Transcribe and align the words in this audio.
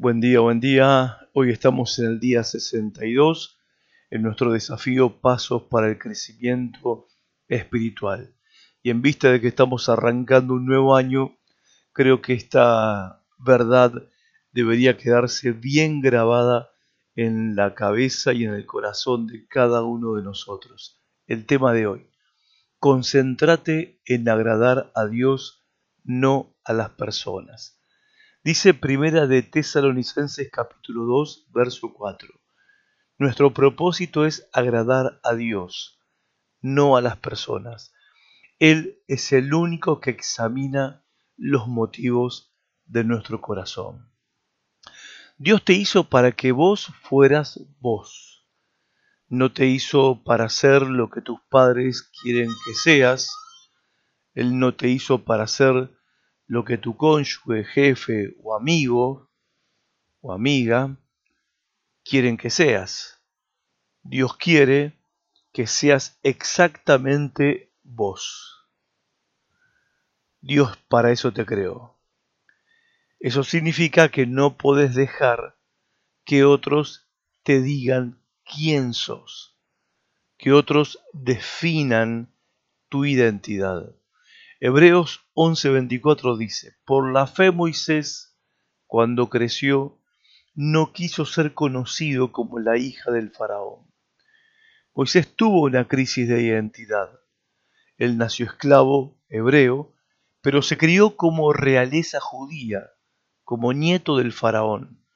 Buen 0.00 0.20
día, 0.20 0.38
buen 0.38 0.60
día. 0.60 1.28
Hoy 1.34 1.50
estamos 1.50 1.98
en 1.98 2.06
el 2.06 2.20
día 2.20 2.44
62 2.44 3.58
en 4.10 4.22
nuestro 4.22 4.52
desafío 4.52 5.20
Pasos 5.20 5.64
para 5.64 5.88
el 5.88 5.98
Crecimiento 5.98 7.08
Espiritual. 7.48 8.32
Y 8.80 8.90
en 8.90 9.02
vista 9.02 9.32
de 9.32 9.40
que 9.40 9.48
estamos 9.48 9.88
arrancando 9.88 10.54
un 10.54 10.66
nuevo 10.66 10.94
año, 10.94 11.36
creo 11.92 12.22
que 12.22 12.34
esta 12.34 13.24
verdad 13.40 13.92
debería 14.52 14.96
quedarse 14.96 15.50
bien 15.50 16.00
grabada 16.00 16.70
en 17.16 17.56
la 17.56 17.74
cabeza 17.74 18.32
y 18.32 18.44
en 18.44 18.54
el 18.54 18.66
corazón 18.66 19.26
de 19.26 19.48
cada 19.48 19.82
uno 19.82 20.14
de 20.14 20.22
nosotros. 20.22 21.02
El 21.26 21.44
tema 21.44 21.72
de 21.72 21.88
hoy. 21.88 22.08
Concéntrate 22.78 24.00
en 24.04 24.28
agradar 24.28 24.92
a 24.94 25.06
Dios, 25.06 25.66
no 26.04 26.54
a 26.62 26.72
las 26.72 26.90
personas. 26.90 27.77
Dice 28.48 28.72
Primera 28.72 29.26
de 29.26 29.42
Tesalonicenses 29.42 30.48
capítulo 30.50 31.04
2, 31.04 31.48
verso 31.52 31.92
4. 31.92 32.30
Nuestro 33.18 33.52
propósito 33.52 34.24
es 34.24 34.48
agradar 34.54 35.20
a 35.22 35.34
Dios, 35.34 36.00
no 36.62 36.96
a 36.96 37.02
las 37.02 37.18
personas. 37.18 37.92
Él 38.58 39.02
es 39.06 39.32
el 39.32 39.52
único 39.52 40.00
que 40.00 40.08
examina 40.08 41.04
los 41.36 41.68
motivos 41.68 42.54
de 42.86 43.04
nuestro 43.04 43.42
corazón. 43.42 44.10
Dios 45.36 45.62
te 45.62 45.74
hizo 45.74 46.04
para 46.04 46.32
que 46.32 46.50
vos 46.50 46.90
fueras 47.02 47.60
vos. 47.80 48.46
No 49.28 49.52
te 49.52 49.66
hizo 49.66 50.22
para 50.24 50.48
ser 50.48 50.80
lo 50.86 51.10
que 51.10 51.20
tus 51.20 51.38
padres 51.50 52.10
quieren 52.22 52.48
que 52.64 52.72
seas. 52.72 53.30
Él 54.32 54.58
no 54.58 54.74
te 54.74 54.88
hizo 54.88 55.26
para 55.26 55.46
ser 55.46 55.97
lo 56.48 56.64
que 56.64 56.78
tu 56.78 56.96
cónyuge, 56.96 57.62
jefe 57.64 58.34
o 58.42 58.56
amigo 58.56 59.30
o 60.20 60.32
amiga 60.32 60.96
quieren 62.02 62.36
que 62.38 62.50
seas. 62.50 63.20
Dios 64.02 64.36
quiere 64.36 64.98
que 65.52 65.66
seas 65.66 66.18
exactamente 66.22 67.70
vos. 67.82 68.66
Dios 70.40 70.76
para 70.88 71.12
eso 71.12 71.32
te 71.32 71.44
creó. 71.44 71.98
Eso 73.20 73.44
significa 73.44 74.08
que 74.08 74.26
no 74.26 74.56
puedes 74.56 74.94
dejar 74.94 75.58
que 76.24 76.44
otros 76.44 77.10
te 77.42 77.60
digan 77.60 78.22
quién 78.44 78.94
sos, 78.94 79.54
que 80.38 80.52
otros 80.52 80.98
definan 81.12 82.32
tu 82.88 83.04
identidad. 83.04 83.97
Hebreos 84.60 85.24
11:24 85.34 86.36
dice, 86.36 86.74
por 86.84 87.12
la 87.12 87.28
fe 87.28 87.52
Moisés, 87.52 88.36
cuando 88.88 89.28
creció, 89.28 90.02
no 90.56 90.92
quiso 90.92 91.24
ser 91.26 91.54
conocido 91.54 92.32
como 92.32 92.58
la 92.58 92.76
hija 92.76 93.12
del 93.12 93.30
faraón. 93.30 93.86
Moisés 94.94 95.32
tuvo 95.36 95.62
una 95.62 95.86
crisis 95.86 96.28
de 96.28 96.42
identidad. 96.42 97.08
Él 97.98 98.18
nació 98.18 98.46
esclavo 98.46 99.22
hebreo, 99.28 99.94
pero 100.40 100.60
se 100.60 100.76
crió 100.76 101.16
como 101.16 101.52
realeza 101.52 102.18
judía, 102.18 102.90
como 103.44 103.72
nieto 103.72 104.16
del 104.16 104.32
faraón. 104.32 105.06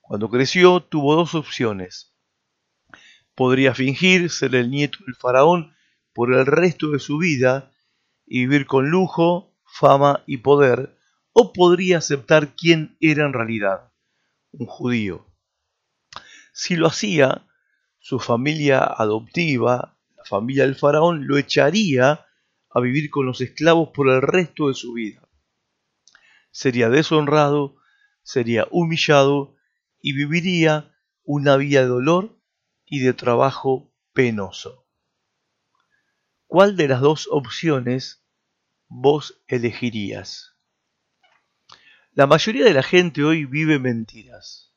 Cuando 0.00 0.28
creció 0.28 0.82
tuvo 0.82 1.14
dos 1.14 1.36
opciones. 1.36 2.16
Podría 3.36 3.76
fingir 3.76 4.28
ser 4.28 4.56
el 4.56 4.72
nieto 4.72 4.98
del 5.06 5.14
faraón 5.14 5.72
por 6.12 6.34
el 6.34 6.46
resto 6.46 6.90
de 6.90 6.98
su 6.98 7.18
vida 7.18 7.71
y 8.34 8.46
vivir 8.46 8.64
con 8.64 8.88
lujo, 8.88 9.54
fama 9.66 10.24
y 10.26 10.38
poder, 10.38 10.96
o 11.32 11.52
podría 11.52 11.98
aceptar 11.98 12.56
quién 12.56 12.96
era 12.98 13.26
en 13.26 13.34
realidad, 13.34 13.92
un 14.52 14.66
judío. 14.66 15.26
Si 16.54 16.74
lo 16.74 16.86
hacía, 16.86 17.46
su 17.98 18.18
familia 18.20 18.84
adoptiva, 18.84 19.98
la 20.16 20.24
familia 20.24 20.64
del 20.64 20.76
faraón, 20.76 21.26
lo 21.26 21.36
echaría 21.36 22.24
a 22.70 22.80
vivir 22.80 23.10
con 23.10 23.26
los 23.26 23.42
esclavos 23.42 23.90
por 23.92 24.08
el 24.08 24.22
resto 24.22 24.68
de 24.68 24.74
su 24.76 24.94
vida. 24.94 25.28
Sería 26.50 26.88
deshonrado, 26.88 27.76
sería 28.22 28.66
humillado 28.70 29.56
y 30.00 30.14
viviría 30.14 30.96
una 31.22 31.58
vida 31.58 31.82
de 31.82 31.88
dolor 31.88 32.40
y 32.86 33.00
de 33.00 33.12
trabajo 33.12 33.92
penoso. 34.14 34.86
¿Cuál 36.46 36.76
de 36.78 36.88
las 36.88 37.02
dos 37.02 37.28
opciones 37.30 38.21
vos 38.94 39.42
elegirías? 39.48 40.54
La 42.12 42.26
mayoría 42.26 42.64
de 42.64 42.74
la 42.74 42.82
gente 42.82 43.24
hoy 43.24 43.46
vive 43.46 43.78
mentiras. 43.78 44.74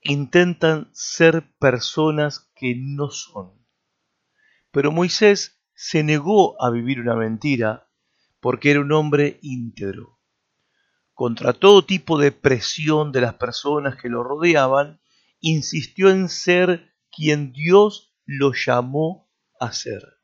Intentan 0.00 0.88
ser 0.94 1.44
personas 1.58 2.50
que 2.54 2.74
no 2.78 3.10
son. 3.10 3.52
Pero 4.70 4.90
Moisés 4.90 5.60
se 5.74 6.02
negó 6.02 6.60
a 6.62 6.70
vivir 6.70 6.98
una 6.98 7.14
mentira 7.14 7.90
porque 8.40 8.70
era 8.70 8.80
un 8.80 8.92
hombre 8.92 9.38
íntegro. 9.42 10.18
Contra 11.12 11.52
todo 11.52 11.84
tipo 11.84 12.18
de 12.18 12.32
presión 12.32 13.12
de 13.12 13.20
las 13.20 13.34
personas 13.34 13.96
que 13.96 14.08
lo 14.08 14.22
rodeaban, 14.22 15.00
insistió 15.40 16.08
en 16.08 16.30
ser 16.30 16.94
quien 17.10 17.52
Dios 17.52 18.14
lo 18.24 18.52
llamó 18.54 19.30
a 19.60 19.72
ser. 19.72 20.15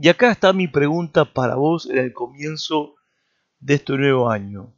Y 0.00 0.08
acá 0.08 0.30
está 0.30 0.52
mi 0.52 0.68
pregunta 0.68 1.24
para 1.24 1.56
vos 1.56 1.90
en 1.90 1.98
el 1.98 2.12
comienzo 2.12 2.94
de 3.58 3.74
este 3.74 3.94
nuevo 3.94 4.30
año. 4.30 4.72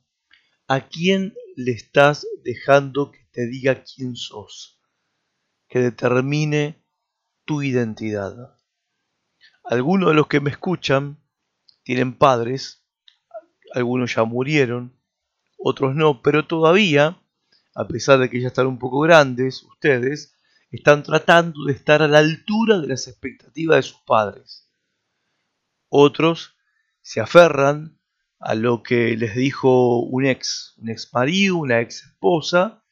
¿A 0.66 0.88
quién 0.88 1.34
le 1.56 1.72
estás 1.72 2.26
dejando 2.42 3.10
que 3.10 3.26
te 3.30 3.46
diga 3.46 3.84
quién 3.84 4.16
sos? 4.16 4.80
Que 5.68 5.80
determine 5.80 6.82
tu 7.44 7.60
identidad. 7.60 8.56
Algunos 9.62 10.08
de 10.08 10.14
los 10.14 10.26
que 10.26 10.40
me 10.40 10.48
escuchan 10.48 11.22
tienen 11.82 12.16
padres, 12.16 12.82
algunos 13.74 14.14
ya 14.14 14.24
murieron, 14.24 14.96
otros 15.58 15.94
no, 15.94 16.22
pero 16.22 16.46
todavía, 16.46 17.20
a 17.74 17.86
pesar 17.86 18.20
de 18.20 18.30
que 18.30 18.40
ya 18.40 18.48
están 18.48 18.66
un 18.66 18.78
poco 18.78 19.00
grandes, 19.00 19.64
ustedes 19.64 20.34
están 20.70 21.02
tratando 21.02 21.66
de 21.66 21.74
estar 21.74 22.00
a 22.00 22.08
la 22.08 22.20
altura 22.20 22.78
de 22.78 22.86
las 22.86 23.06
expectativas 23.06 23.76
de 23.76 23.82
sus 23.82 24.00
padres. 24.06 24.69
Otros 25.90 26.56
se 27.02 27.20
aferran 27.20 27.98
a 28.38 28.54
lo 28.54 28.82
que 28.82 29.16
les 29.16 29.34
dijo 29.34 29.98
un 29.98 30.24
ex, 30.24 30.74
un 30.78 30.88
ex 30.88 31.12
marido, 31.12 31.56
una 31.58 31.80
ex 31.80 32.04
esposa, 32.04 32.84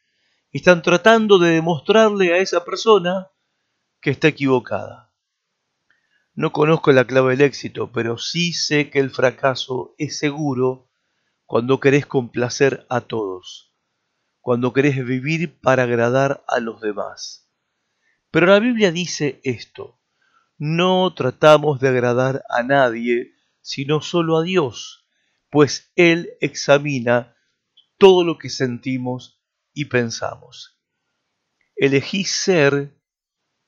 y 0.50 0.58
están 0.58 0.82
tratando 0.82 1.38
de 1.38 1.50
demostrarle 1.50 2.34
a 2.34 2.38
esa 2.38 2.64
persona 2.64 3.28
que 4.00 4.10
está 4.10 4.28
equivocada. 4.28 5.14
No 6.34 6.52
conozco 6.52 6.90
la 6.90 7.06
clave 7.06 7.36
del 7.36 7.46
éxito, 7.46 7.92
pero 7.92 8.18
sí 8.18 8.52
sé 8.52 8.90
que 8.90 8.98
el 8.98 9.10
fracaso 9.10 9.94
es 9.96 10.18
seguro 10.18 10.88
cuando 11.46 11.78
querés 11.78 12.04
complacer 12.04 12.84
a 12.90 13.02
todos, 13.02 13.72
cuando 14.40 14.72
querés 14.72 15.04
vivir 15.04 15.60
para 15.60 15.84
agradar 15.84 16.44
a 16.48 16.58
los 16.58 16.80
demás. 16.80 17.48
Pero 18.32 18.46
la 18.46 18.58
Biblia 18.58 18.90
dice 18.90 19.40
esto, 19.44 19.97
no 20.58 21.14
tratamos 21.14 21.80
de 21.80 21.88
agradar 21.88 22.44
a 22.50 22.62
nadie, 22.62 23.32
sino 23.60 24.02
solo 24.02 24.36
a 24.36 24.42
Dios, 24.42 25.06
pues 25.50 25.92
Él 25.94 26.30
examina 26.40 27.36
todo 27.96 28.24
lo 28.24 28.38
que 28.38 28.50
sentimos 28.50 29.40
y 29.72 29.86
pensamos. 29.86 30.80
Elegí 31.76 32.24
ser 32.24 33.00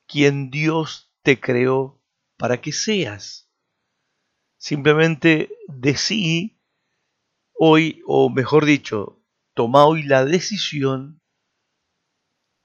quien 0.07 0.51
Dios 0.51 1.15
te 1.23 1.39
creó 1.39 2.03
para 2.37 2.61
que 2.61 2.73
seas. 2.73 3.49
Simplemente 4.57 5.51
decí 5.69 6.61
hoy, 7.53 8.03
o 8.07 8.29
mejor 8.31 8.65
dicho, 8.65 9.23
toma 9.55 9.85
hoy 9.87 10.03
la 10.03 10.25
decisión 10.25 11.23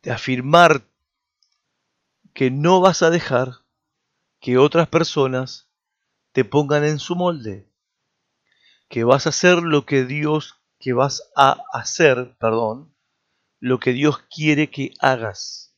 de 0.01 0.11
afirmar 0.11 0.89
que 2.33 2.49
no 2.49 2.81
vas 2.81 3.03
a 3.03 3.11
dejar 3.11 3.64
que 4.39 4.57
otras 4.57 4.87
personas 4.87 5.69
te 6.31 6.43
pongan 6.45 6.83
en 6.83 6.99
su 6.99 7.15
molde, 7.15 7.71
que 8.89 9.03
vas 9.03 9.25
a 9.25 9.29
hacer 9.29 9.59
lo 9.59 9.85
que 9.85 10.05
Dios, 10.05 10.61
que 10.79 10.93
vas 10.93 11.31
a 11.35 11.63
hacer, 11.71 12.35
perdón, 12.39 12.95
lo 13.59 13.79
que 13.79 13.93
Dios 13.93 14.19
quiere 14.29 14.69
que 14.69 14.93
hagas 14.99 15.75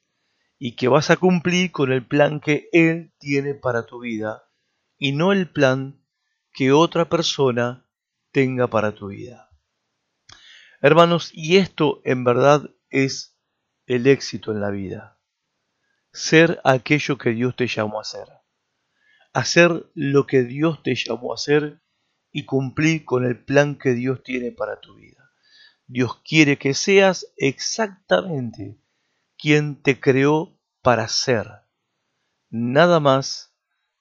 y 0.58 0.76
que 0.76 0.88
vas 0.88 1.12
a 1.12 1.18
cumplir 1.18 1.72
con 1.72 1.92
el 1.92 2.06
plan 2.06 2.40
que 2.40 2.70
Él 2.72 3.14
tiene 3.20 3.54
para 3.54 3.86
tu 3.86 4.00
vida 4.00 4.50
y 4.98 5.12
no 5.12 5.32
el 5.32 5.50
plan 5.50 6.04
que 6.52 6.72
otra 6.72 7.08
persona 7.08 7.88
tenga 8.32 8.68
para 8.68 8.96
tu 8.96 9.10
vida. 9.10 9.52
Hermanos, 10.82 11.30
y 11.34 11.58
esto 11.58 12.02
en 12.04 12.24
verdad 12.24 12.70
es 12.90 13.38
el 13.86 14.08
éxito 14.08 14.52
en 14.52 14.62
la 14.62 14.72
vida. 14.72 15.20
Ser 16.12 16.60
aquello 16.64 17.18
que 17.18 17.30
Dios 17.30 17.56
te 17.56 17.68
llamó 17.68 18.00
a 18.00 18.04
ser 18.04 18.37
hacer 19.38 19.92
lo 19.94 20.26
que 20.26 20.42
Dios 20.42 20.82
te 20.82 20.96
llamó 20.96 21.32
a 21.32 21.36
hacer 21.36 21.80
y 22.32 22.46
cumplir 22.46 23.06
con 23.06 23.24
el 23.24 23.46
plan 23.46 23.78
que 23.78 23.94
Dios 23.94 24.24
tiene 24.24 24.52
para 24.52 24.82
tu 24.82 24.96
vida. 24.96 25.32
Dios 25.86 26.24
quiere 26.24 26.58
que 26.58 26.74
seas 26.74 27.32
exactamente 27.38 28.82
quien 29.38 29.80
te 29.84 30.00
creó 30.00 30.60
para 30.82 31.08
ser. 31.08 31.48
Nada 32.50 33.00
más, 33.00 33.56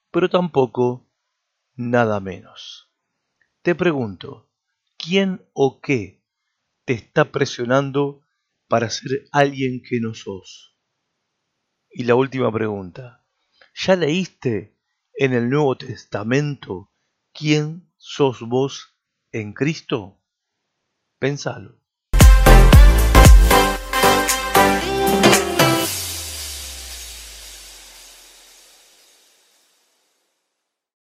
pero 0.09 0.27
tampoco 0.27 1.07
nada 1.75 2.19
menos. 2.19 2.91
Te 3.61 3.75
pregunto, 3.75 4.49
¿quién 4.97 5.47
o 5.53 5.81
qué 5.81 6.23
te 6.83 6.93
está 6.93 7.31
presionando 7.31 8.21
para 8.67 8.89
ser 8.89 9.27
alguien 9.31 9.83
que 9.87 9.99
no 9.99 10.15
sos? 10.15 10.75
Y 11.91 12.05
la 12.05 12.15
última 12.15 12.51
pregunta, 12.51 13.23
¿ya 13.75 13.95
leíste 13.95 14.76
en 15.19 15.33
el 15.33 15.49
Nuevo 15.49 15.75
Testamento 15.75 16.91
quién 17.33 17.91
sos 17.97 18.41
vos 18.41 18.95
en 19.31 19.53
Cristo? 19.53 20.21
Pensalo. 21.19 21.81